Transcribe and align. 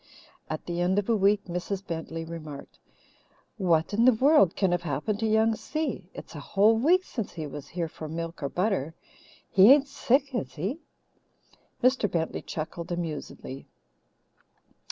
At 0.49 0.65
the 0.65 0.81
end 0.81 0.97
of 0.97 1.09
a 1.09 1.15
week 1.15 1.45
Mrs. 1.45 1.85
Bentley 1.85 2.25
remarked: 2.25 2.79
"What 3.57 3.93
in 3.93 4.03
the 4.05 4.11
world 4.11 4.55
can 4.55 4.71
have 4.71 4.81
happened 4.81 5.19
to 5.19 5.27
Young 5.27 5.53
Si? 5.53 6.09
It's 6.15 6.33
a 6.33 6.39
whole 6.39 6.75
week 6.75 7.03
since 7.03 7.33
he 7.33 7.45
was 7.45 7.67
here 7.67 7.87
for 7.87 8.09
milk 8.09 8.41
or 8.41 8.49
butter. 8.49 8.95
He 9.51 9.71
ain't 9.71 9.87
sick, 9.87 10.33
is 10.33 10.55
he?" 10.55 10.79
Mr. 11.83 12.09
Bentley 12.09 12.41
chuckled 12.41 12.91
amusedly. 12.91 13.67